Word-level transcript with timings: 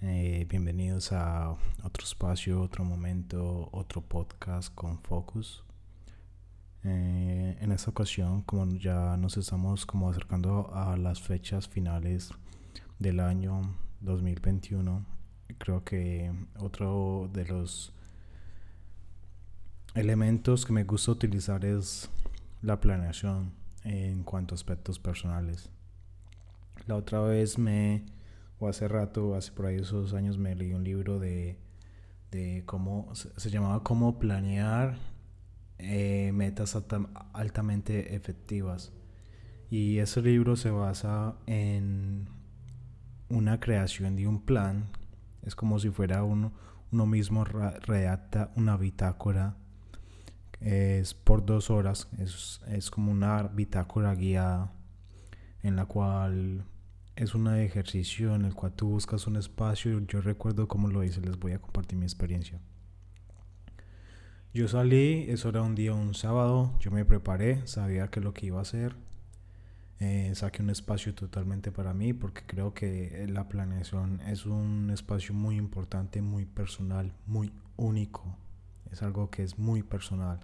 Eh, 0.00 0.46
bienvenidos 0.48 1.12
a 1.12 1.58
otro 1.82 2.04
espacio, 2.04 2.62
otro 2.62 2.84
momento, 2.84 3.68
otro 3.70 4.00
podcast 4.00 4.74
con 4.74 4.98
Focus. 4.98 5.62
Eh, 6.82 7.58
en 7.60 7.70
esta 7.70 7.90
ocasión, 7.90 8.40
como 8.40 8.64
ya 8.76 9.18
nos 9.18 9.36
estamos 9.36 9.84
como 9.84 10.08
acercando 10.08 10.70
a 10.72 10.96
las 10.96 11.20
fechas 11.20 11.68
finales 11.68 12.30
del 12.98 13.20
año 13.20 13.76
2021, 14.00 15.04
creo 15.58 15.84
que 15.84 16.32
otro 16.58 17.28
de 17.34 17.44
los 17.44 17.92
elementos 19.94 20.64
que 20.64 20.72
me 20.72 20.84
gusta 20.84 21.12
utilizar 21.12 21.62
es 21.66 22.08
la 22.62 22.80
planeación 22.80 23.52
en 23.84 24.22
cuanto 24.22 24.54
a 24.54 24.56
aspectos 24.56 24.98
personales. 24.98 25.68
La 26.86 26.96
otra 26.96 27.20
vez 27.20 27.58
me, 27.58 28.06
o 28.60 28.68
hace 28.68 28.86
rato, 28.86 29.34
hace 29.34 29.50
por 29.52 29.66
ahí 29.66 29.76
esos 29.76 30.12
años, 30.12 30.38
me 30.38 30.54
leí 30.54 30.74
un 30.74 30.84
libro 30.84 31.18
de, 31.18 31.58
de 32.30 32.62
cómo, 32.66 33.12
se, 33.14 33.50
llamaba 33.50 33.82
Cómo 33.82 34.18
planear 34.18 34.98
eh, 35.78 36.30
metas 36.34 36.76
altamente 37.32 38.14
efectivas. 38.14 38.92
Y 39.70 39.98
ese 39.98 40.20
libro 40.20 40.56
se 40.56 40.70
basa 40.70 41.36
en 41.46 42.28
una 43.30 43.60
creación 43.60 44.14
de 44.16 44.26
un 44.26 44.44
plan. 44.44 44.90
Es 45.42 45.54
como 45.54 45.78
si 45.78 45.88
fuera 45.88 46.22
uno, 46.22 46.52
uno 46.92 47.06
mismo 47.06 47.44
redacta 47.44 48.52
una 48.56 48.76
bitácora. 48.76 49.56
Es 50.60 51.14
por 51.14 51.46
dos 51.46 51.70
horas. 51.70 52.08
Es, 52.18 52.60
es 52.68 52.90
como 52.90 53.10
una 53.10 53.44
bitácora 53.44 54.14
guiada 54.14 54.72
en 55.62 55.76
la 55.76 55.86
cual 55.86 56.66
es 57.20 57.34
un 57.34 57.48
ejercicio 57.48 58.34
en 58.34 58.46
el 58.46 58.54
cual 58.54 58.72
tú 58.72 58.88
buscas 58.88 59.26
un 59.26 59.36
espacio. 59.36 60.00
Yo 60.06 60.22
recuerdo 60.22 60.66
cómo 60.66 60.88
lo 60.88 61.04
hice, 61.04 61.20
les 61.20 61.38
voy 61.38 61.52
a 61.52 61.58
compartir 61.58 61.98
mi 61.98 62.06
experiencia. 62.06 62.58
Yo 64.54 64.66
salí, 64.68 65.26
eso 65.28 65.50
era 65.50 65.60
un 65.60 65.74
día, 65.74 65.92
un 65.92 66.14
sábado, 66.14 66.74
yo 66.80 66.90
me 66.90 67.04
preparé, 67.04 67.66
sabía 67.66 68.08
que 68.08 68.22
lo 68.22 68.32
que 68.32 68.46
iba 68.46 68.58
a 68.58 68.62
hacer. 68.62 68.96
Eh, 69.98 70.32
saqué 70.34 70.62
un 70.62 70.70
espacio 70.70 71.14
totalmente 71.14 71.70
para 71.70 71.92
mí 71.92 72.14
porque 72.14 72.40
creo 72.46 72.72
que 72.72 73.26
la 73.28 73.50
planeación 73.50 74.22
es 74.22 74.46
un 74.46 74.88
espacio 74.90 75.34
muy 75.34 75.56
importante, 75.56 76.22
muy 76.22 76.46
personal, 76.46 77.12
muy 77.26 77.52
único. 77.76 78.34
Es 78.90 79.02
algo 79.02 79.28
que 79.28 79.42
es 79.42 79.58
muy 79.58 79.82
personal. 79.82 80.40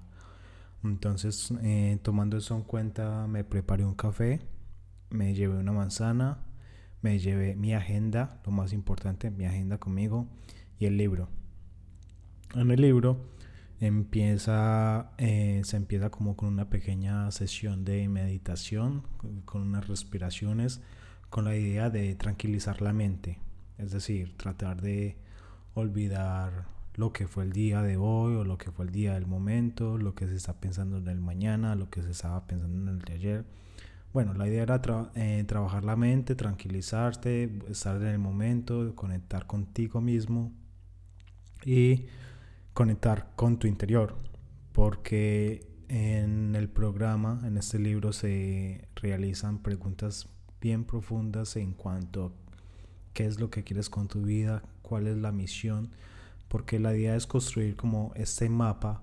Entonces, 0.85 1.55
eh, 1.63 1.99
tomando 2.03 2.37
eso 2.37 2.55
en 2.55 2.65
cuenta, 2.65 3.27
me 3.29 3.45
preparé 3.45 3.83
un 3.87 3.95
café, 3.95 4.43
me 5.09 5.33
llevé 5.33 5.57
una 5.57 5.73
manzana, 5.73 6.43
me 7.03 7.19
llevé 7.19 7.57
mi 7.57 7.75
agenda, 7.75 8.41
lo 8.45 8.53
más 8.53 8.73
importante, 8.73 9.31
mi 9.31 9.47
agenda 9.47 9.79
conmigo 9.79 10.27
y 10.79 10.87
el 10.87 10.97
libro. 10.97 11.29
En 12.55 12.71
el 12.71 12.81
libro 12.81 13.21
empieza, 13.81 15.13
eh, 15.19 15.63
se 15.65 15.77
empieza 15.77 16.11
como 16.11 16.37
con 16.37 16.49
una 16.49 16.71
pequeña 16.71 17.31
sesión 17.31 17.85
de 17.85 18.09
meditación, 18.09 19.03
con 19.45 19.63
unas 19.63 19.89
respiraciones, 19.89 20.81
con 21.29 21.45
la 21.45 21.57
idea 21.57 21.91
de 21.91 22.15
tranquilizar 22.15 22.81
la 22.81 22.93
mente, 22.93 23.39
es 23.79 23.93
decir, 23.93 24.37
tratar 24.37 24.81
de 24.81 25.17
olvidar 25.75 26.67
lo 26.95 27.12
que 27.12 27.27
fue 27.27 27.45
el 27.45 27.53
día 27.53 27.83
de 27.83 27.99
hoy 27.99 28.37
o 28.37 28.45
lo 28.45 28.56
que 28.56 28.71
fue 28.71 28.87
el 28.87 28.93
día 28.93 29.15
del 29.15 29.27
momento, 29.27 29.99
lo 29.99 30.15
que 30.15 30.27
se 30.27 30.37
está 30.37 30.55
pensando 30.55 30.97
en 30.97 31.09
el 31.09 31.21
mañana, 31.21 31.75
lo 31.75 31.91
que 31.91 32.03
se 32.03 32.11
estaba 32.11 32.47
pensando 32.47 32.91
en 32.91 32.97
el 32.97 33.03
de 33.03 33.12
ayer 33.12 33.45
bueno, 34.12 34.33
la 34.34 34.49
idea 34.49 34.62
era 34.62 34.81
eh, 35.15 35.44
trabajar 35.47 35.84
la 35.84 35.97
mente, 35.97 36.34
tranquilizarte, 36.34 37.59
estar 37.69 37.97
en 37.97 38.09
el 38.09 38.19
momento, 38.19 38.94
conectar 38.94 39.47
contigo 39.47 40.00
mismo 40.00 40.53
y 41.65 42.06
conectar 42.72 43.33
con 43.37 43.59
tu 43.59 43.67
interior. 43.67 44.17
Porque 44.72 45.67
en 45.89 46.55
el 46.55 46.69
programa, 46.69 47.41
en 47.44 47.56
este 47.56 47.78
libro, 47.78 48.12
se 48.12 48.89
realizan 48.97 49.59
preguntas 49.62 50.28
bien 50.61 50.84
profundas 50.84 51.56
en 51.56 51.73
cuanto 51.73 52.25
a 52.25 52.33
qué 53.12 53.27
es 53.27 53.38
lo 53.38 53.50
que 53.50 53.65
quieres 53.65 53.91
con 53.91 54.09
tu 54.09 54.23
vida, 54.23 54.62
cuál 54.83 55.06
es 55.06 55.17
la 55.17 55.33
misión. 55.33 55.91
Porque 56.49 56.78
la 56.78 56.97
idea 56.97 57.17
es 57.17 57.27
construir 57.27 57.77
como 57.77 58.12
este 58.15 58.49
mapa, 58.49 59.03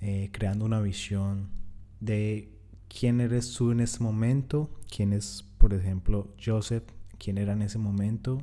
eh, 0.00 0.30
creando 0.32 0.64
una 0.64 0.80
visión 0.80 1.50
de 2.00 2.59
quién 2.90 3.20
eres 3.20 3.54
tú 3.54 3.70
en 3.70 3.80
ese 3.80 4.02
momento, 4.02 4.70
quién 4.94 5.12
es, 5.12 5.44
por 5.58 5.72
ejemplo, 5.72 6.34
Joseph, 6.44 6.84
quién 7.18 7.38
era 7.38 7.52
en 7.52 7.62
ese 7.62 7.78
momento 7.78 8.42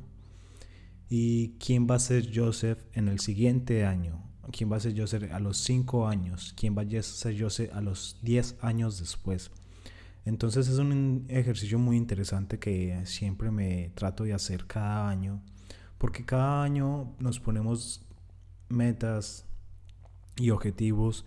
y 1.08 1.50
quién 1.58 1.86
va 1.88 1.96
a 1.96 2.00
ser 2.00 2.30
Joseph 2.34 2.78
en 2.94 3.08
el 3.08 3.20
siguiente 3.20 3.84
año, 3.84 4.24
quién 4.50 4.72
va 4.72 4.76
a 4.76 4.80
ser 4.80 4.98
Joseph 4.98 5.30
a 5.32 5.38
los 5.38 5.58
5 5.58 6.08
años, 6.08 6.54
quién 6.56 6.76
va 6.76 6.82
a 6.82 7.02
ser 7.02 7.40
Joseph 7.40 7.70
a 7.74 7.80
los 7.80 8.18
10 8.22 8.56
años 8.60 8.98
después. 8.98 9.50
Entonces 10.24 10.68
es 10.68 10.78
un 10.78 11.26
ejercicio 11.28 11.78
muy 11.78 11.96
interesante 11.96 12.58
que 12.58 13.00
siempre 13.04 13.50
me 13.50 13.90
trato 13.94 14.24
de 14.24 14.34
hacer 14.34 14.66
cada 14.66 15.08
año, 15.08 15.42
porque 15.98 16.24
cada 16.24 16.62
año 16.62 17.14
nos 17.18 17.38
ponemos 17.38 18.02
metas 18.68 19.44
y 20.36 20.50
objetivos 20.50 21.24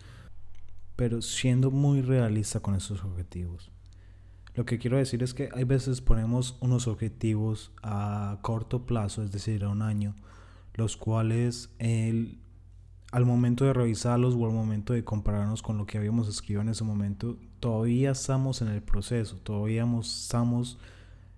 pero 1.01 1.23
siendo 1.23 1.71
muy 1.71 2.03
realista 2.03 2.59
con 2.59 2.75
esos 2.75 3.03
objetivos. 3.03 3.71
Lo 4.53 4.67
que 4.67 4.77
quiero 4.77 4.97
decir 4.97 5.23
es 5.23 5.33
que 5.33 5.49
hay 5.51 5.63
veces 5.63 5.99
ponemos 5.99 6.59
unos 6.61 6.85
objetivos 6.85 7.71
a 7.81 8.37
corto 8.43 8.85
plazo, 8.85 9.23
es 9.23 9.31
decir, 9.31 9.63
a 9.63 9.69
un 9.69 9.81
año, 9.81 10.13
los 10.75 10.97
cuales 10.97 11.71
el, 11.79 12.37
al 13.11 13.25
momento 13.25 13.65
de 13.65 13.73
revisarlos 13.73 14.35
o 14.35 14.45
al 14.45 14.51
momento 14.51 14.93
de 14.93 15.03
compararnos 15.03 15.63
con 15.63 15.79
lo 15.79 15.87
que 15.87 15.97
habíamos 15.97 16.27
escrito 16.27 16.61
en 16.61 16.69
ese 16.69 16.83
momento, 16.83 17.35
todavía 17.59 18.11
estamos 18.11 18.61
en 18.61 18.67
el 18.67 18.83
proceso, 18.83 19.37
todavía 19.37 19.87
estamos 19.99 20.77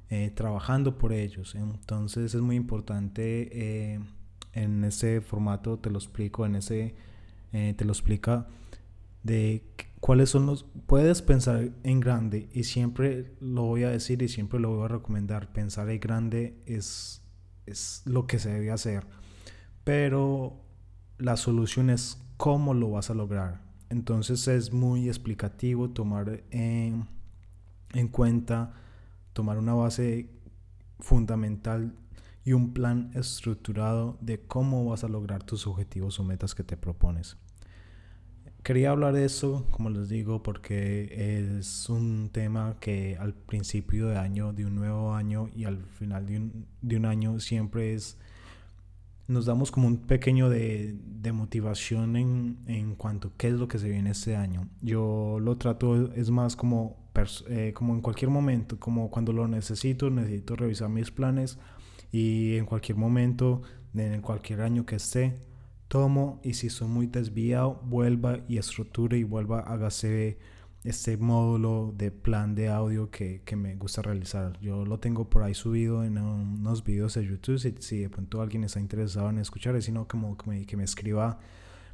eh, 0.10 0.30
trabajando 0.36 0.98
por 0.98 1.14
ellos. 1.14 1.56
Entonces 1.56 2.36
es 2.36 2.42
muy 2.42 2.58
importante 2.58 3.94
eh, 3.94 4.00
en 4.52 4.84
ese 4.84 5.22
formato, 5.22 5.80
te 5.80 5.90
lo 5.90 6.00
explico, 6.00 6.46
en 6.46 6.58
ese, 6.58 6.96
eh, 7.54 7.74
te 7.78 7.86
lo 7.86 7.94
explica 7.94 8.46
de 9.24 9.66
cuáles 10.00 10.30
son 10.30 10.46
los... 10.46 10.66
Puedes 10.86 11.22
pensar 11.22 11.72
en 11.84 12.00
grande 12.00 12.50
y 12.54 12.66
siempre 12.66 13.36
lo 13.40 13.64
voy 13.64 13.84
a 13.84 13.90
decir 13.90 14.22
y 14.22 14.28
siempre 14.28 14.60
lo 14.60 14.76
voy 14.76 14.86
a 14.86 14.90
recomendar. 14.90 15.52
Pensar 15.54 15.90
en 15.90 16.00
grande 16.00 16.62
es, 16.66 17.22
es 17.66 18.04
lo 18.06 18.28
que 18.28 18.40
se 18.40 18.52
debe 18.52 18.72
hacer. 18.72 19.08
Pero 19.84 20.62
la 21.18 21.38
solución 21.38 21.90
es 21.90 22.22
cómo 22.38 22.74
lo 22.74 22.92
vas 22.92 23.10
a 23.10 23.14
lograr. 23.14 23.62
Entonces 23.90 24.48
es 24.48 24.74
muy 24.74 25.08
explicativo 25.08 25.90
tomar 25.90 26.44
en, 26.52 27.08
en 27.94 28.08
cuenta, 28.08 28.74
tomar 29.34 29.58
una 29.58 29.74
base 29.74 30.30
fundamental 31.00 31.96
y 32.44 32.54
un 32.54 32.74
plan 32.74 33.12
estructurado 33.14 34.18
de 34.20 34.42
cómo 34.42 34.86
vas 34.86 35.04
a 35.04 35.08
lograr 35.08 35.44
tus 35.44 35.68
objetivos 35.68 36.20
o 36.20 36.24
metas 36.24 36.56
que 36.56 36.64
te 36.64 36.76
propones. 36.76 37.38
Quería 38.64 38.92
hablar 38.92 39.14
de 39.14 39.26
eso, 39.26 39.68
como 39.72 39.90
les 39.90 40.08
digo, 40.08 40.42
porque 40.42 41.58
es 41.58 41.90
un 41.90 42.30
tema 42.30 42.78
que 42.80 43.18
al 43.20 43.34
principio 43.34 44.08
de 44.08 44.16
año, 44.16 44.54
de 44.54 44.66
un 44.66 44.76
nuevo 44.76 45.14
año 45.14 45.50
y 45.54 45.66
al 45.66 45.84
final 45.84 46.26
de 46.26 46.38
un, 46.38 46.66
de 46.82 46.96
un 46.96 47.06
año 47.06 47.42
siempre 47.42 47.94
es, 47.94 48.18
nos 49.28 49.46
damos 49.46 49.70
como 49.70 49.88
un 49.88 49.98
pequeño 49.98 50.50
de, 50.50 50.96
de 50.98 51.34
motivación 51.34 52.16
en, 52.16 52.58
en, 52.68 52.96
cuanto 52.96 53.28
a 53.28 53.32
qué 53.36 53.50
es 53.50 53.54
lo 53.56 53.68
que 53.68 53.80
se 53.80 53.90
viene 53.90 54.12
este 54.12 54.38
año. 54.38 54.70
Yo 54.82 55.40
lo 55.42 55.58
trato, 55.58 56.14
es 56.14 56.30
más 56.30 56.56
como, 56.56 56.96
eh, 57.50 57.74
como 57.76 57.94
en 57.96 58.00
cualquier 58.00 58.32
momento, 58.32 58.80
como 58.80 59.12
cuando 59.12 59.34
lo 59.34 59.46
necesito, 59.46 60.10
necesito 60.10 60.56
revisar 60.56 60.88
mis 60.88 61.12
planes 61.12 61.60
y 62.14 62.56
en 62.56 62.66
cualquier 62.66 62.98
momento, 62.98 63.62
en 63.94 64.22
cualquier 64.22 64.62
año 64.62 64.86
que 64.86 64.96
esté 64.96 65.38
tomo 65.94 66.40
y 66.42 66.56
si 66.56 66.72
soy 66.72 66.88
muy 66.88 67.06
desviado, 67.06 67.80
vuelva 67.84 68.40
y 68.48 68.58
estructure 68.58 69.16
y 69.16 69.24
vuelva, 69.24 69.60
hágase 69.60 70.40
este 70.84 71.18
módulo 71.18 71.94
de 71.96 72.10
plan 72.10 72.56
de 72.56 72.70
audio 72.70 73.12
que, 73.12 73.44
que, 73.46 73.56
me 73.56 73.76
gusta 73.76 74.02
realizar. 74.02 74.60
Yo 74.60 74.86
lo 74.86 75.00
tengo 75.00 75.30
por 75.30 75.44
ahí 75.44 75.54
subido 75.54 76.04
en 76.04 76.18
unos 76.18 76.84
videos 76.84 77.14
de 77.14 77.28
YouTube. 77.28 77.60
Si, 77.60 77.76
si 77.78 78.00
de 78.00 78.10
pronto 78.10 78.42
alguien 78.42 78.64
está 78.64 78.80
interesado 78.80 79.30
en 79.30 79.38
escuchar, 79.38 79.80
sino 79.84 80.08
como 80.08 80.36
que 80.36 80.50
me, 80.50 80.66
que 80.66 80.76
me 80.76 80.84
escriba, 80.84 81.38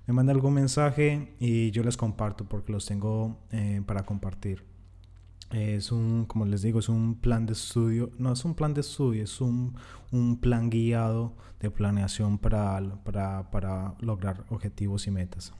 me 0.07 0.13
manda 0.13 0.31
algún 0.31 0.53
mensaje 0.53 1.35
y 1.37 1.71
yo 1.71 1.83
les 1.83 1.97
comparto 1.97 2.45
porque 2.45 2.71
los 2.71 2.85
tengo 2.85 3.37
eh, 3.51 3.81
para 3.85 4.05
compartir. 4.05 4.63
Es 5.51 5.91
un, 5.91 6.25
como 6.25 6.45
les 6.45 6.61
digo, 6.61 6.79
es 6.79 6.89
un 6.89 7.15
plan 7.19 7.45
de 7.45 7.53
estudio, 7.53 8.11
no 8.19 8.33
es 8.33 8.45
un 8.45 8.53
plan 8.53 8.73
de 8.73 8.81
estudio, 8.81 9.23
es 9.23 9.41
un, 9.41 9.75
un 10.11 10.39
plan 10.39 10.69
guiado 10.69 11.35
de 11.59 11.71
planeación 11.71 12.37
para, 12.37 12.79
para, 13.03 13.49
para 13.49 13.95
lograr 13.99 14.45
objetivos 14.49 15.07
y 15.07 15.11
metas 15.11 15.53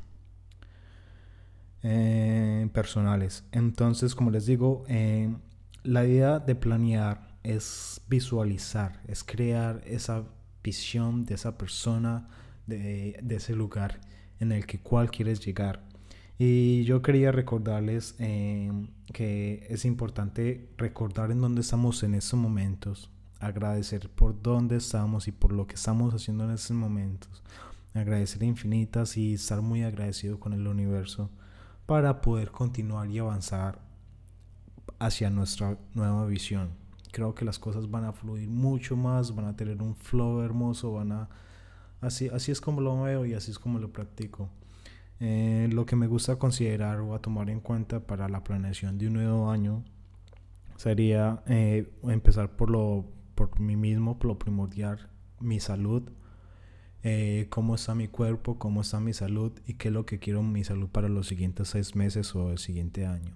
eh, 1.82 2.70
personales. 2.74 3.46
Entonces, 3.52 4.14
como 4.14 4.32
les 4.32 4.46
digo, 4.46 4.84
eh, 4.88 5.34
la 5.84 6.06
idea 6.06 6.40
de 6.40 6.56
planear 6.56 7.38
es 7.44 8.02
visualizar, 8.08 9.02
es 9.08 9.24
crear 9.24 9.82
esa 9.86 10.26
visión 10.64 11.26
de 11.26 11.36
esa 11.36 11.58
persona, 11.58 12.28
de, 12.68 13.24
ese 13.30 13.56
lugar 13.56 14.02
en 14.40 14.52
el 14.52 14.66
que 14.66 14.80
cual 14.80 15.10
quieres 15.10 15.44
llegar. 15.46 15.82
Y 16.42 16.86
yo 16.86 17.02
quería 17.02 17.34
recordarles 17.34 18.16
em, 18.18 18.88
que 19.12 19.68
es 19.70 19.84
importante 19.84 20.70
recordar 20.78 21.32
en 21.32 21.42
dónde 21.42 21.60
estamos 21.60 22.02
en 22.04 22.16
estos 22.16 22.40
momentos, 22.40 23.12
agradecer 23.42 24.10
por 24.10 24.42
dónde 24.42 24.78
estamos 24.78 25.28
y 25.28 25.34
por 25.34 25.52
lo 25.52 25.68
que 25.68 25.76
estamos 25.76 26.14
haciendo 26.14 26.46
en 26.46 26.52
estos 26.52 26.78
momentos, 26.78 27.44
agradecer 27.94 28.42
infinitas 28.44 29.18
y 29.18 29.34
estar 29.34 29.62
muy 29.62 29.84
agradecido 29.84 30.40
con 30.40 30.54
el 30.54 30.66
universo 30.66 31.30
para 31.86 32.22
poder 32.22 32.52
continuar 32.52 33.12
y 33.12 33.20
avanzar 33.20 33.82
hacia 34.98 35.30
nuestra 35.30 35.78
nueva 35.94 36.26
visión. 36.26 36.70
Creo 37.12 37.36
que 37.36 37.44
las 37.44 37.60
cosas 37.60 37.92
van 37.92 38.06
a 38.06 38.14
fluir 38.14 38.48
mucho 38.48 38.96
más, 38.96 39.36
van 39.36 39.48
a 39.48 39.58
tener 39.58 39.82
un 39.82 39.94
flow 39.94 40.42
hermoso, 40.42 40.94
van 40.94 41.12
a... 41.12 41.30
Así, 42.00 42.30
así 42.30 42.54
es 42.54 42.62
como 42.62 42.80
lo 42.80 43.02
veo 43.02 43.26
y 43.26 43.34
así 43.34 43.52
es 43.52 43.60
como 43.60 43.78
lo 43.78 43.92
practico. 43.92 44.50
Eh, 45.19 45.69
lo 45.71 45.86
que 45.86 45.95
me 45.95 46.07
gusta 46.07 46.38
considerar 46.38 47.00
o 47.00 47.13
a 47.13 47.21
tomar 47.21 47.50
en 47.50 47.60
cuenta 47.60 48.00
para 48.00 48.30
la 48.30 48.44
planeación 48.44 48.98
de 48.98 49.07
un 49.07 49.13
nuevo 49.13 49.51
año 49.51 49.83
sería 50.77 51.44
eh, 51.48 51.92
empezar 52.04 52.56
por 52.56 52.69
lo 52.69 53.06
por 53.36 53.57
mí 53.62 53.77
mismo, 53.77 54.19
por 54.19 54.27
lo 54.27 54.38
primordial, 54.38 55.10
mi 55.39 55.62
salud, 55.62 56.12
eh, 57.04 57.48
cómo 57.50 57.75
está 57.75 57.95
mi 57.95 58.10
cuerpo, 58.10 58.60
cómo 58.60 58.81
está 58.81 59.00
mi 59.00 59.13
salud 59.13 59.54
y 59.66 59.75
qué 59.75 59.88
es 59.88 59.94
lo 59.94 60.06
que 60.06 60.19
quiero 60.19 60.44
mi 60.44 60.66
salud 60.66 60.89
para 60.89 61.07
los 61.07 61.27
siguientes 61.27 61.69
seis 61.69 61.95
meses 61.95 62.36
o 62.36 62.51
el 62.51 62.57
siguiente 62.57 63.06
año. 63.06 63.33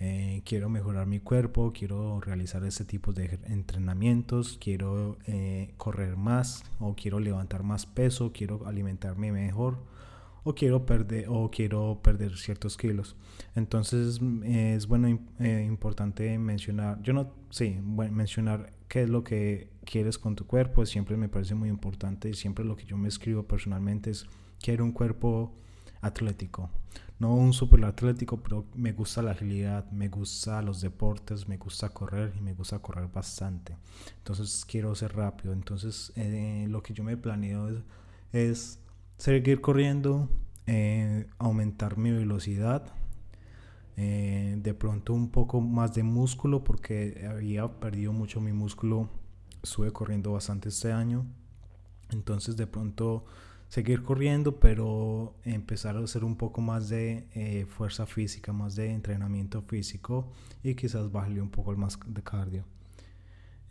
Eh, 0.00 0.42
quiero 0.44 0.68
mejorar 0.68 1.06
mi 1.06 1.20
cuerpo, 1.20 1.72
quiero 1.72 2.20
realizar 2.20 2.64
este 2.64 2.84
tipo 2.84 3.12
de 3.12 3.38
entrenamientos, 3.44 4.58
quiero 4.60 5.16
eh, 5.28 5.74
correr 5.76 6.16
más 6.16 6.64
o 6.80 6.96
quiero 6.96 7.20
levantar 7.20 7.62
más 7.62 7.86
peso, 7.86 8.32
quiero 8.32 8.66
alimentarme 8.66 9.30
mejor 9.30 9.78
o 10.44 10.54
quiero 10.54 10.86
perder 10.86 11.26
o 11.28 11.50
quiero 11.50 12.00
perder 12.02 12.36
ciertos 12.36 12.76
kilos. 12.76 13.16
Entonces 13.54 14.20
es 14.44 14.86
bueno 14.86 15.18
eh, 15.38 15.64
importante 15.66 16.38
mencionar, 16.38 17.00
yo 17.02 17.12
no 17.12 17.32
sí, 17.50 17.78
mencionar 17.82 18.72
qué 18.88 19.02
es 19.02 19.08
lo 19.08 19.24
que 19.24 19.70
quieres 19.84 20.18
con 20.18 20.36
tu 20.36 20.46
cuerpo, 20.46 20.84
siempre 20.86 21.16
me 21.16 21.28
parece 21.28 21.54
muy 21.54 21.68
importante 21.68 22.28
y 22.28 22.34
siempre 22.34 22.64
lo 22.64 22.76
que 22.76 22.84
yo 22.84 22.96
me 22.96 23.08
escribo 23.08 23.44
personalmente 23.44 24.10
es 24.10 24.26
quiero 24.60 24.84
un 24.84 24.92
cuerpo 24.92 25.54
atlético 26.00 26.70
no 27.22 27.34
un 27.36 27.52
super 27.52 27.84
atlético, 27.84 28.42
pero 28.42 28.66
me 28.74 28.92
gusta 28.92 29.22
la 29.22 29.30
agilidad, 29.30 29.88
me 29.92 30.08
gusta 30.08 30.60
los 30.60 30.80
deportes, 30.80 31.46
me 31.46 31.56
gusta 31.56 31.88
correr 31.90 32.32
y 32.36 32.40
me 32.40 32.52
gusta 32.52 32.80
correr 32.80 33.06
bastante. 33.12 33.76
Entonces 34.18 34.64
quiero 34.66 34.92
ser 34.96 35.14
rápido. 35.14 35.52
Entonces 35.52 36.12
eh, 36.16 36.66
lo 36.68 36.82
que 36.82 36.92
yo 36.94 37.04
me 37.04 37.16
planeo 37.16 37.80
es, 38.32 38.80
seguir 39.22 39.60
corriendo, 39.60 40.28
eh, 40.66 41.28
aumentar 41.38 41.96
mi 41.96 42.10
velocidad, 42.10 42.92
eh, 43.96 44.56
de 44.58 44.74
pronto 44.74 45.12
un 45.12 45.30
poco 45.30 45.60
más 45.60 45.94
de 45.94 46.02
músculo 46.02 46.64
porque 46.64 47.24
había 47.30 47.68
perdido 47.78 48.12
mucho 48.12 48.40
mi 48.40 48.52
músculo. 48.52 49.08
Estuve 49.62 49.92
corriendo 49.92 50.32
bastante 50.32 50.70
este 50.70 50.90
año. 50.90 51.24
Entonces 52.10 52.56
de 52.56 52.66
pronto 52.66 53.24
seguir 53.68 54.02
corriendo, 54.02 54.58
pero 54.58 55.36
empezar 55.44 55.96
a 55.96 56.00
hacer 56.00 56.24
un 56.24 56.34
poco 56.34 56.60
más 56.60 56.88
de 56.88 57.28
eh, 57.36 57.64
fuerza 57.66 58.06
física, 58.06 58.52
más 58.52 58.74
de 58.74 58.90
entrenamiento 58.90 59.62
físico 59.62 60.32
y 60.64 60.74
quizás 60.74 61.12
bajarle 61.12 61.40
un 61.40 61.50
poco 61.50 61.76
más 61.76 61.96
de 62.08 62.22
cardio. 62.24 62.64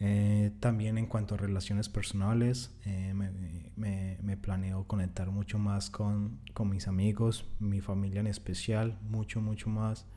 Eh, 0.04 0.52
también 0.60 0.98
en 0.98 1.06
cuanto 1.06 1.36
a 1.36 1.38
relaciones 1.38 1.88
personales, 1.88 2.76
eh, 2.86 3.14
me, 3.14 4.38
planeo 4.38 4.86
conectar 4.88 5.30
mucho 5.30 5.60
más 5.60 5.92
con, 5.92 6.40
mis 6.66 6.88
amigos, 6.88 7.46
mi 7.60 7.80
familia 7.80 8.22
en 8.22 8.28
especial, 8.28 8.98
mucho, 9.04 9.40
mucho 9.40 9.70
más. 9.70 10.08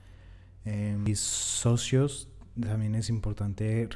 mis 0.64 1.20
socios, 1.20 2.28
también 2.60 2.94
es 2.94 3.10
importante 3.10 3.88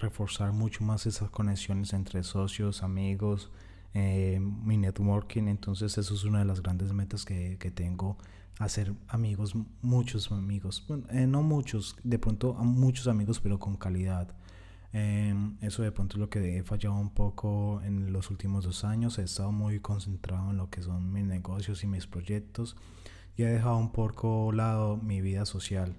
reforzar 0.00 0.52
mucho 0.52 0.82
más 0.84 1.06
esas 1.06 1.30
conexiones 1.30 1.92
entre 1.92 2.22
socios, 2.24 2.82
amigos, 2.82 3.50
eh, 3.94 4.40
mi 4.40 4.76
networking. 4.76 5.44
Entonces 5.44 5.96
eso 5.96 6.14
es 6.14 6.24
una 6.24 6.40
de 6.40 6.44
las 6.44 6.60
grandes 6.62 6.92
metas 6.92 7.24
que, 7.24 7.56
que 7.58 7.70
tengo, 7.70 8.18
hacer 8.58 8.94
amigos, 9.08 9.54
muchos 9.80 10.30
amigos, 10.32 10.86
eh, 11.10 11.26
no 11.26 11.42
muchos, 11.42 11.96
de 12.02 12.18
pronto 12.18 12.54
muchos 12.54 13.06
amigos, 13.06 13.40
pero 13.40 13.58
con 13.58 13.76
calidad. 13.76 14.34
Em, 14.92 15.56
eso 15.60 15.82
de 15.82 15.92
pronto 15.92 16.16
es 16.16 16.20
lo 16.20 16.28
que 16.28 16.58
he 16.58 16.62
fallado 16.64 16.96
un 16.96 17.10
poco 17.10 17.80
en 17.84 18.12
los 18.12 18.30
últimos 18.30 18.64
dos 18.64 18.84
años. 18.84 19.18
He 19.18 19.22
estado 19.22 19.52
muy 19.52 19.80
concentrado 19.80 20.50
en 20.50 20.56
lo 20.56 20.70
que 20.70 20.82
son 20.82 21.12
mis 21.12 21.24
negocios 21.24 21.84
y 21.84 21.86
mis 21.86 22.06
proyectos 22.06 22.76
y 23.36 23.42
he 23.42 23.46
dejado 23.46 23.76
un 23.76 23.92
poco 23.92 24.52
lado 24.52 24.96
mi 24.96 25.20
vida 25.20 25.46
social 25.46 25.96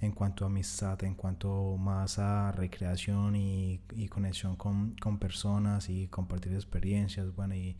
en 0.00 0.12
cuanto 0.12 0.44
a 0.44 0.48
amistad, 0.48 1.02
en 1.04 1.14
cuanto 1.14 1.76
más 1.78 2.18
a 2.18 2.52
recreación 2.52 3.36
y, 3.36 3.80
conexión 4.10 4.56
con, 4.56 4.94
personas 5.18 5.88
y 5.88 6.08
compartir 6.08 6.52
experiencias, 6.52 7.34
bueno, 7.34 7.54
y 7.54 7.76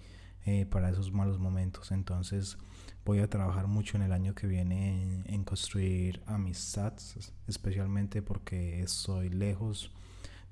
eh, 0.46 0.66
para 0.66 0.90
esos 0.90 1.12
malos 1.12 1.38
momentos. 1.38 1.92
Entonces 1.92 2.56
voy 3.04 3.18
a 3.18 3.28
trabajar 3.28 3.66
mucho 3.66 3.96
en 3.96 4.04
el 4.04 4.12
año 4.12 4.34
que 4.34 4.46
viene 4.46 5.22
en, 5.26 5.44
construir 5.44 6.22
amistades, 6.26 7.32
especialmente 7.46 8.22
porque 8.22 8.82
estoy 8.82 9.28
lejos 9.28 9.92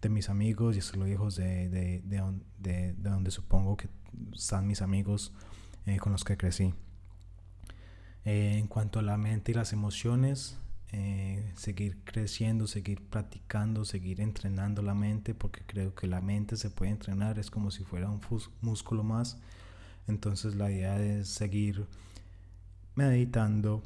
de 0.03 0.09
mis 0.09 0.29
amigos 0.29 0.75
y 0.75 0.81
estoy 0.81 1.09
lejos 1.09 1.37
de, 1.37 1.69
de, 1.71 2.95
donde 2.99 3.31
supongo 3.31 3.77
que 3.77 3.89
están 4.35 4.67
mis 4.67 4.83
amigos 4.83 5.33
eh, 5.87 5.99
con 5.99 6.13
los 6.13 6.25
que 6.25 6.37
crecí. 6.37 6.75
Eh, 8.25 8.57
en 8.59 8.67
cuanto 8.67 8.99
a 8.99 9.03
la 9.03 9.17
mente 9.17 9.53
y 9.53 9.55
las 9.55 9.73
emociones, 9.73 10.59
eh, 10.91 11.53
seguir 11.57 11.99
creciendo, 12.05 12.67
seguir 12.67 13.01
practicando, 13.09 13.85
seguir 13.85 14.21
entrenando 14.21 14.83
la 14.83 14.95
mente, 14.95 15.35
porque 15.35 15.63
creo 15.67 15.95
que 15.95 16.09
la 16.09 16.21
mente 16.21 16.57
se 16.57 16.69
puede 16.69 16.91
entrenar, 16.91 17.39
es 17.39 17.51
como 17.51 17.71
si 17.71 17.85
fuera 17.85 18.11
un 18.11 18.21
músculo 18.61 19.05
más. 19.05 19.39
Entonces 20.09 20.57
la 20.57 20.71
idea 20.71 21.01
es 21.01 21.29
seguir 21.29 21.87
meditando, 22.97 23.83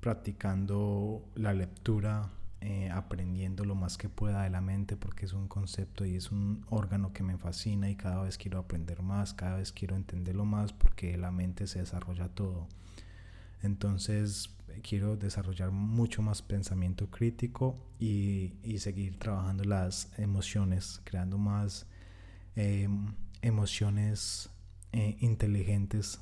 practicando 0.00 1.24
la 1.36 1.54
lectura, 1.54 2.28
eh, 2.62 2.90
aprendiendo 2.90 3.64
lo 3.64 3.74
más 3.74 3.96
que 3.96 4.08
pueda 4.08 4.42
de 4.42 4.50
la 4.50 4.60
mente, 4.60 4.96
porque 4.96 5.24
es 5.24 5.32
un 5.32 5.48
concepto 5.48 6.04
y 6.04 6.16
es 6.16 6.30
un 6.30 6.66
órgano 6.68 7.12
que 7.12 7.22
me 7.22 7.38
fascina 7.38 7.88
y 7.88 7.96
cada 7.96 8.22
vez 8.22 8.36
quiero 8.36 8.58
aprender 8.58 9.02
más, 9.02 9.32
cada 9.32 9.56
vez 9.56 9.72
quiero 9.72 9.96
entenderlo 9.96 10.44
más, 10.44 10.72
porque 10.72 11.16
la 11.16 11.30
mente 11.30 11.66
se 11.66 11.78
desarrolla 11.78 12.28
todo. 12.28 12.68
Entonces 13.62 14.50
quiero 14.82 15.16
desarrollar 15.16 15.70
mucho 15.70 16.22
más 16.22 16.42
pensamiento 16.42 17.10
crítico 17.10 17.76
y, 17.98 18.52
seguir 18.78 19.18
trabajando 19.18 19.64
las 19.64 20.10
emociones, 20.18 21.00
creando 21.04 21.38
más 21.38 21.86
em, 22.56 23.14
emociones 23.42 24.50
eh, 24.92 25.16
inteligentes 25.20 26.20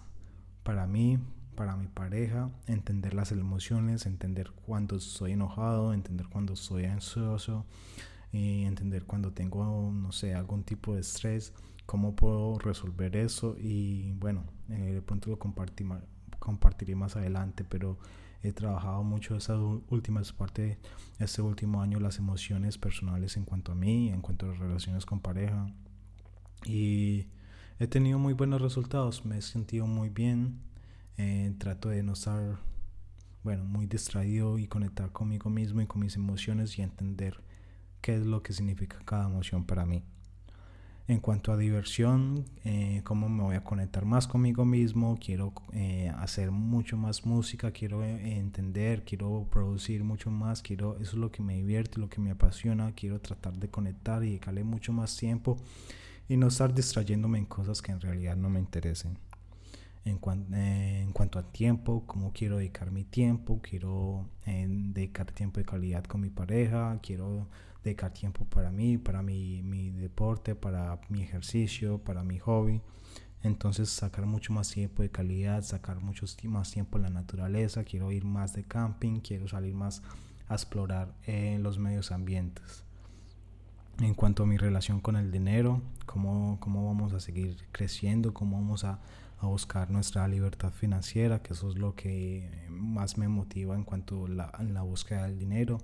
para 0.63 0.87
mí, 0.87 1.19
para 1.59 1.75
mi 1.75 1.89
pareja, 1.89 2.53
entender 2.69 3.15
las 3.15 3.33
emociones, 3.33 4.07
entender 4.07 4.53
cuando 4.65 4.95
estoy 4.95 5.33
enojado, 5.33 5.93
entender 5.93 6.29
cuando 6.29 6.53
estoy 6.53 6.85
ansioso 6.85 7.67
y 8.31 8.63
entender 8.63 9.07
cuando 9.07 9.33
tengo, 9.33 9.91
no 9.93 10.13
sé, 10.13 10.35
algún 10.35 10.63
tipo 10.63 10.95
de 10.95 11.01
estrés, 11.01 11.53
cómo 11.85 12.15
puedo 12.15 12.61
resolver 12.61 13.17
eso 13.17 13.57
y 13.59 14.13
bueno, 14.13 14.45
eh, 14.69 14.93
de 14.93 15.03
pronto 15.03 15.31
lo 15.31 15.39
compartimos 15.41 16.01
compartiré 16.39 16.95
más 16.95 17.17
adelante, 17.17 17.65
pero 17.65 17.99
he 18.45 18.53
trabajado 18.53 19.03
mucho 19.03 19.37
esa 19.37 19.59
última 19.59 20.23
parte, 20.37 20.79
este 21.19 21.43
último 21.43 21.83
año, 21.83 21.99
las 21.99 22.19
emociones 22.19 22.79
personales 22.79 23.37
en 23.37 23.45
cuanto 23.45 23.73
a 23.73 23.75
mí, 23.75 24.11
en 24.11 24.21
cuanto 24.21 24.47
a 24.47 24.51
las 24.51 24.61
relaciones 24.61 25.05
con 25.05 25.19
pareja. 25.19 25.67
Y 26.65 27.27
he 27.81 27.89
tenido 27.89 28.21
muy 28.21 28.33
buenos 28.33 28.63
resultados, 28.63 29.25
me 29.25 29.39
he 29.39 29.43
sentido 29.43 29.89
muy 29.89 30.09
bien, 30.09 30.61
eh, 31.19 31.53
trato 31.59 31.91
de 31.91 32.03
no 32.03 32.15
estar, 32.15 32.59
bueno, 33.45 33.65
muy 33.65 33.87
distraído 33.87 34.59
y 34.59 34.67
conectar 34.67 35.13
conmigo 35.13 35.51
mismo 35.51 35.83
y 35.83 35.87
con 35.87 36.01
mis 36.01 36.17
emociones 36.17 36.79
y 36.79 36.83
entender 36.83 37.43
qué 38.01 38.17
es 38.17 38.25
lo 38.27 38.43
que 38.43 38.53
significa 38.53 38.99
cada 39.05 39.27
emoción 39.27 39.65
para 39.65 39.85
mí. 39.85 40.03
En 41.09 41.21
cuanto 41.21 41.53
a 41.53 41.57
diversión, 41.57 42.45
eh, 42.65 43.01
cómo 43.03 43.31
me 43.31 43.43
voy 43.43 43.57
a 43.57 43.65
conectar 43.65 44.05
más 44.05 44.27
conmigo 44.27 44.67
mismo, 44.67 45.19
quiero 45.19 45.55
eh, 45.73 46.13
hacer 46.19 46.51
mucho 46.51 46.99
más 46.99 47.25
música, 47.25 47.71
quiero 47.71 48.05
eh, 48.05 48.37
entender, 48.37 49.05
quiero 49.07 49.49
producir 49.51 50.05
mucho 50.05 50.31
más, 50.31 50.61
quiero, 50.61 50.97
eso 50.97 51.13
es 51.13 51.15
lo 51.15 51.33
que 51.33 51.43
me 51.43 51.55
divierte, 51.55 51.99
lo 51.99 52.11
que 52.11 52.21
me 52.21 52.31
apasiona, 52.31 52.93
quiero 52.93 53.23
tratar 53.23 53.55
de 53.55 53.71
conectar 53.71 54.23
y 54.23 54.27
dedicarle 54.27 54.65
mucho 54.65 54.93
más 54.93 55.17
tiempo 55.17 55.57
y 56.29 56.37
no 56.37 56.49
estar 56.49 56.75
distrayéndome 56.75 57.39
en 57.39 57.47
cosas 57.47 57.81
que 57.81 57.91
en 57.91 58.03
realidad 58.03 58.37
no 58.37 58.51
me 58.51 58.61
interesen. 58.61 59.17
En, 60.05 60.19
eh, 60.55 61.03
en, 61.03 61.13
cuanto 61.13 61.39
a 61.39 61.53
tiempo, 61.53 62.05
cómo 62.07 62.33
quiero 62.33 62.59
dedicar 62.59 62.91
mi 62.91 63.05
tiempo, 63.05 63.61
quiero 63.63 64.29
eh, 64.47 64.67
dedicar 64.69 65.33
tiempo 65.33 65.61
de 65.61 65.67
calidad 65.67 66.05
con 66.05 66.21
mi 66.21 66.31
pareja, 66.31 66.99
quiero 67.03 67.49
dedicar 67.83 68.13
tiempo 68.13 68.45
para 68.45 68.71
mí, 68.71 68.99
para 68.99 69.23
mi, 69.23 69.63
mi 69.63 69.91
deporte, 69.91 70.55
para 70.55 71.01
mi 71.09 71.23
ejercicio, 71.23 71.99
para 71.99 72.23
mi 72.25 72.39
hobby. 72.39 72.83
Entonces 73.43 73.89
sacar 73.91 74.27
mucho 74.27 74.53
más 74.53 74.71
tiempo 74.71 75.03
de 75.03 75.11
calidad, 75.11 75.63
sacar 75.63 76.01
mucho 76.01 76.27
más 76.45 76.73
tiempo 76.73 76.99
en 76.99 77.05
la 77.05 77.11
naturaleza, 77.11 77.85
quiero 77.85 78.11
ir 78.11 78.25
más 78.25 78.53
de 78.53 78.65
camping, 78.65 79.21
quiero 79.21 79.47
salir 79.47 79.75
más 79.75 80.03
a 80.49 80.55
explorar 80.55 81.15
en 81.25 81.63
los 81.63 81.79
medios 81.79 82.11
ambientes. 82.11 82.88
En 84.01 84.15
cuanto 84.15 84.45
a 84.45 84.47
mi 84.47 84.57
relación 84.57 85.01
con 85.01 85.17
el 85.17 85.33
dinero, 85.33 85.83
cómo, 86.07 86.59
cómo 86.61 86.87
vamos 86.87 87.13
a 87.15 87.21
seguir 87.21 87.57
creciendo, 87.73 88.33
cómo 88.33 88.57
vamos 88.57 88.85
a, 88.85 89.01
a, 89.41 89.47
buscar 89.47 89.91
nuestra 89.91 90.29
libertad 90.29 90.71
financiera, 90.71 91.43
que 91.43 91.53
eso 91.53 91.69
es 91.69 91.77
lo 91.77 91.97
que 91.97 92.49
más 92.69 93.19
me 93.19 93.27
motiva 93.27 93.75
en 93.75 93.83
cuanto 93.83 94.27
a 94.27 94.29
la, 94.29 94.53
la 94.63 94.83
búsqueda 94.83 95.25
del 95.25 95.37
dinero, 95.37 95.79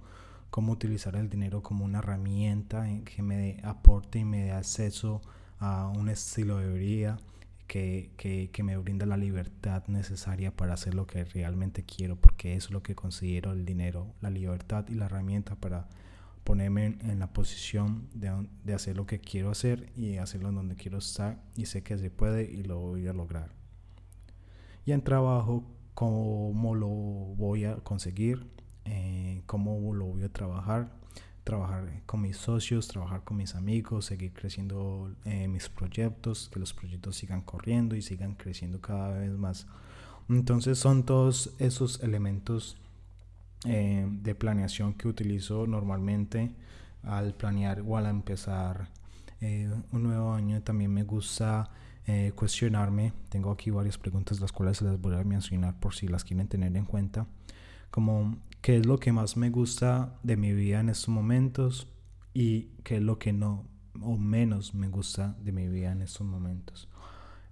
cómo 0.50 0.73
utilizar 0.73 1.16
el 1.16 1.28
dinero 1.28 1.61
como 1.64 1.85
una 1.85 1.99
herramienta 1.99 2.87
que 3.04 3.21
me 3.23 3.59
aporte 3.64 4.21
y 4.21 4.25
me 4.25 4.44
dé 4.44 4.52
acceso 4.52 5.21
a 5.59 5.88
un 5.88 6.09
estilo 6.09 6.59
de 6.59 6.73
vida 6.73 7.18
que, 7.66 8.12
que, 8.16 8.49
que, 8.52 8.62
me 8.62 8.76
brinda 8.76 9.06
la 9.06 9.16
libertad 9.16 9.83
necesaria 9.88 10.54
para 10.54 10.75
hacer 10.75 10.94
lo 10.94 11.09
que 11.09 11.25
realmente 11.25 11.83
quiero, 11.83 12.14
porque 12.14 12.54
eso 12.54 12.68
es 12.68 12.73
lo 12.73 12.83
que 12.85 12.94
considero 12.94 13.50
el 13.50 13.64
dinero, 13.64 14.14
la 14.21 14.30
libertad 14.30 14.85
y 14.88 14.94
la 14.94 15.06
herramienta 15.06 15.56
para 15.56 15.88
ponerme 16.44 16.98
en, 17.00 17.18
la 17.18 17.32
posición 17.32 18.08
de, 18.14 18.74
hacer 18.74 18.96
lo 18.96 19.06
que 19.06 19.20
quiero 19.20 19.50
hacer 19.50 19.90
y 19.96 20.18
hacerlo 20.18 20.52
donde 20.52 20.76
quiero 20.76 20.98
estar 20.98 21.42
y 21.56 21.66
sé 21.66 21.82
que 21.82 21.98
se 21.98 22.10
puede 22.10 22.44
y 22.50 22.62
lo 22.62 22.78
voy 22.78 23.06
a 23.06 23.12
lograr. 23.12 23.50
Y 24.86 24.92
en 24.92 25.02
trabajo, 25.02 25.64
¿cómo 25.94 26.74
lo 26.74 26.88
voy 26.88 27.64
a 27.64 27.76
conseguir? 27.76 28.46
Eh, 28.84 29.42
¿Cómo 29.46 29.94
lo 29.94 30.06
voy 30.06 30.24
a 30.24 30.28
trabajar? 30.28 30.90
trabajar 31.44 32.02
con 32.06 32.22
mis 32.22 32.38
socios, 32.38 32.88
trabajar 32.88 33.22
con 33.22 33.36
mis 33.36 33.54
amigos, 33.54 34.06
seguir 34.06 34.32
creciendo 34.32 35.14
eh, 35.26 35.46
mis 35.46 35.68
proyectos, 35.68 36.48
que 36.52 36.58
los 36.58 36.72
proyectos 36.72 37.16
sigan 37.16 37.42
corriendo 37.42 37.94
y 37.94 38.02
sigan 38.02 38.34
creciendo 38.34 38.80
cada 38.80 39.10
vez 39.18 39.30
más. 39.32 39.66
Entonces 40.28 40.78
son 40.78 41.04
todos 41.04 41.54
esos 41.58 42.02
elementos 42.02 42.78
eh, 43.64 44.06
de 44.09 44.35
planeación 44.35 44.94
que 44.94 45.09
utilizo 45.09 45.66
normalmente 45.66 46.52
al 47.02 47.35
planear 47.35 47.83
o 47.87 47.97
al 47.97 48.06
empezar 48.06 48.88
eh, 49.40 49.71
un 49.92 50.02
nuevo 50.02 50.33
año. 50.33 50.62
También 50.62 50.92
me 50.92 51.04
gusta 51.04 51.71
cuestionarme. 52.35 53.14
Tengo 53.30 53.50
aquí 53.50 53.71
varias 53.71 53.97
preguntas 53.97 54.38
las 54.38 54.52
cuales 54.52 54.83
les 54.83 55.00
voy 55.00 55.14
a 55.14 55.25
mencionar 55.25 55.80
por 55.80 55.94
si 55.94 56.06
las 56.06 56.23
quieren 56.23 56.49
tener 56.49 56.76
en 56.76 56.85
cuenta. 56.85 57.26
Como 57.90 58.37
qué 58.61 58.76
es 58.76 58.85
lo 58.85 58.99
que 58.99 59.11
más 59.11 59.38
me 59.38 59.49
gusta 59.49 60.18
de 60.23 60.37
mi 60.37 60.52
vida 60.52 60.80
en 60.80 60.90
estos 60.90 61.09
momentos 61.09 61.88
y 62.35 62.64
qué 62.83 62.97
es 62.97 63.02
lo 63.02 63.18
que 63.18 63.33
no 63.33 63.64
o 64.02 64.16
menos 64.16 64.75
me 64.75 64.88
gusta 64.88 65.37
de 65.40 65.52
mi 65.52 65.68
vida 65.68 65.92
en 65.92 66.02
estos 66.02 66.26
momentos. 66.26 66.88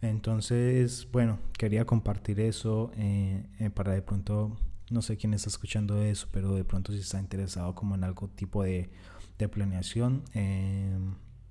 Entonces, 0.01 1.07
bueno, 1.13 1.39
quería 1.57 1.85
compartir 1.85 2.41
eso 2.41 2.91
eh, 2.97 3.47
eh, 3.61 3.71
para 3.71 3.93
de 3.93 4.03
pronto, 4.03 4.57
no 4.93 5.03
sé 5.03 5.17
quién 5.17 5.35
está 5.35 5.49
escuchando 5.49 6.03
eso, 6.03 6.29
pero 6.31 6.55
de 6.55 6.65
pronto 6.65 6.93
si 6.93 6.99
está 6.99 7.19
interesado 7.19 7.75
como 7.75 7.95
en 7.95 8.05
algo 8.05 8.29
tipo 8.29 8.63
de, 8.63 8.91
de 9.39 9.49
planeación, 9.49 10.25
eh, 10.35 10.99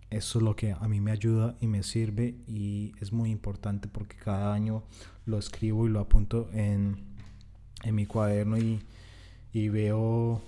eso 0.10 0.40
es 0.40 0.44
lo 0.44 0.56
que 0.56 0.74
a 0.74 0.88
mí 0.88 1.02
me 1.02 1.12
ayuda 1.12 1.56
y 1.62 1.68
me 1.68 1.84
sirve 1.84 2.36
y 2.48 2.94
es 3.00 3.12
muy 3.12 3.32
importante 3.32 3.88
porque 3.88 4.18
cada 4.18 4.54
año 4.54 4.84
lo 5.26 5.38
escribo 5.38 5.88
y 5.88 5.90
lo 5.90 6.00
apunto 6.00 6.50
en, 6.54 7.06
en 7.84 7.96
mi 7.96 8.06
cuaderno 8.06 8.58
y 8.58 8.82
y 9.54 9.70
veo 9.70 10.42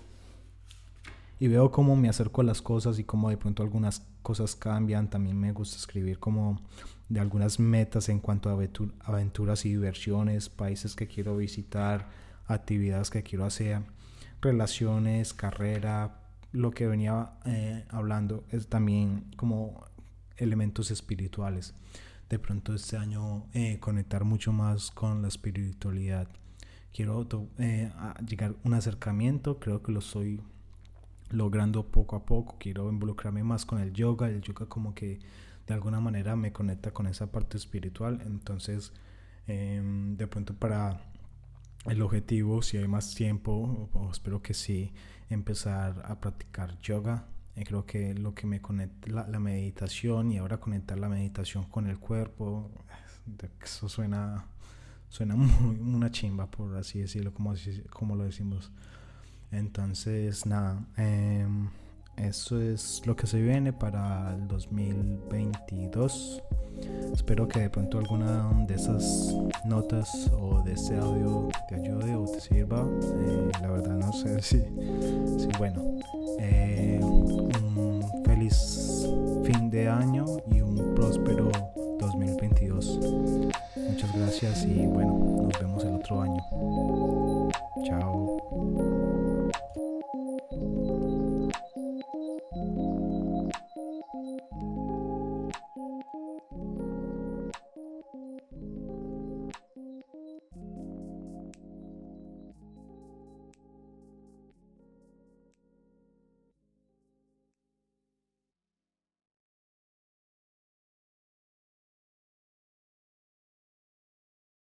y 1.40 1.48
veo 1.48 1.72
cómo 1.72 1.96
me 1.96 2.10
acerco 2.10 2.42
a 2.42 2.44
las 2.46 2.62
cosas 2.62 3.00
y 3.00 3.04
cómo 3.04 3.30
de 3.30 3.38
pronto 3.38 3.64
algunas 3.64 4.06
cosas 4.22 4.56
cambian. 4.56 5.10
También 5.10 5.38
me 5.38 5.52
gusta 5.52 5.76
escribir 5.76 6.20
como 6.20 6.62
de 7.10 7.20
algunas 7.20 7.60
metas 7.60 8.08
en 8.08 8.20
cuanto 8.20 8.50
a 8.50 8.58
aventuras 9.04 9.66
y 9.66 9.70
diversiones, 9.70 10.48
países 10.48 10.96
que 10.96 11.08
quiero 11.08 11.36
visitar, 11.36 12.10
actividades 12.46 13.10
que 13.10 13.24
quiero 13.24 13.46
hacer, 13.46 13.82
relaciones, 14.42 15.34
carrera. 15.34 16.20
Lo 16.52 16.72
que 16.72 16.88
venía 16.88 17.34
eh, 17.46 17.86
hablando 17.90 18.46
es 18.50 18.68
también 18.68 19.32
como 19.38 19.86
elementos 20.38 20.92
espirituales. 20.92 21.74
De 22.30 22.40
pronto 22.40 22.74
este 22.74 22.98
año 22.98 23.48
eh, 23.54 23.80
conectar 23.80 24.24
mucho 24.24 24.52
más 24.54 24.92
con 24.92 25.22
la 25.22 25.28
espiritualidad 25.28 26.28
quiero 26.94 27.28
eh, 27.58 27.92
llegar 28.26 28.52
a 28.52 28.68
un 28.68 28.74
acercamiento, 28.76 29.60
creo 29.60 29.82
que 29.82 29.92
lo 29.92 30.00
estoy 30.00 30.40
logrando 31.32 31.88
poco 31.88 32.16
a 32.16 32.26
poco, 32.26 32.58
quiero 32.60 32.90
involucrarme 32.90 33.44
más 33.44 33.66
con 33.66 33.80
el 33.82 33.92
yoga, 33.92 34.30
el 34.30 34.42
yoga 34.42 34.68
como 34.68 34.94
que 34.94 35.20
de 35.66 35.74
alguna 35.74 36.00
manera 36.00 36.36
me 36.36 36.54
conecta 36.54 36.92
con 36.92 37.08
esa 37.08 37.32
parte 37.32 37.58
espiritual, 37.58 38.22
entonces 38.26 38.94
em, 39.48 40.16
de 40.16 40.28
pronto 40.28 40.54
para 40.54 41.02
el 41.86 42.02
objetivo, 42.02 42.62
si 42.62 42.78
hay 42.78 42.88
más 42.88 43.16
tiempo, 43.16 43.90
espero 44.12 44.42
que 44.42 44.54
sí, 44.54 44.94
empezar 45.30 46.02
a 46.06 46.20
practicar 46.20 46.80
yoga. 46.82 47.28
Eh, 47.56 47.64
creo 47.66 47.86
que 47.86 48.14
lo 48.16 48.34
que 48.34 48.48
me 48.48 48.62
conecta 48.62 49.12
la, 49.12 49.28
la, 49.28 49.40
meditación 49.40 50.32
y 50.32 50.40
ahora 50.40 50.60
conectar 50.60 50.98
la 50.98 51.08
meditación 51.08 51.66
con 51.66 51.88
el 51.88 52.00
cuerpo, 52.00 52.72
eso 53.62 53.88
suena 53.88 54.48
suena 55.14 55.36
muy, 55.38 55.78
una 55.80 56.10
chimba, 56.10 56.50
por 56.50 56.76
así 56.76 57.00
decirlo, 57.00 57.34
como, 57.34 57.54
como 57.92 58.16
lo 58.16 58.24
decimos. 58.24 58.72
Entonces, 59.52 60.48
nada, 60.48 60.84
em, 60.98 61.70
eso 62.18 62.60
es 62.60 63.04
lo 63.06 63.16
que 63.16 63.28
se 63.28 63.40
viene 63.40 63.72
para 63.72 64.34
el 64.34 64.48
2022. 64.48 66.42
Espero 67.14 67.48
que 67.48 67.62
de 67.62 67.70
pronto 67.70 68.00
alguna 68.00 68.52
de 68.68 68.76
esas 68.76 69.36
notas 69.66 70.30
o 70.40 70.62
de 70.64 70.74
ese 70.74 70.98
audio 70.98 71.48
te 71.70 71.76
ayude 71.76 72.16
o 72.16 72.26
te 72.26 72.40
sirva. 72.42 72.82
Eh, 72.82 73.52
la 73.62 73.72
verdad 73.72 73.98
no 73.98 74.12
sé 74.14 74.42
si, 74.42 74.60
si 75.38 75.48
bueno, 75.58 76.00
eh, 76.40 77.00
un 77.04 78.04
feliz 78.26 79.08
fin 79.44 79.70
de 79.70 79.88
año 79.88 80.26
y 80.52 80.62
un 80.62 80.96
próspero 80.96 81.52
2022. 82.00 83.00
Muchas 83.90 84.18
gracias 84.18 84.66
y 84.66 84.86
bueno, 84.88 85.44
nos 85.44 85.60
vemos 85.60 85.84
el 85.84 85.96
otro 85.96 86.22
año. 86.22 86.42